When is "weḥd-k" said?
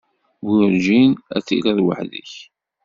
1.85-2.31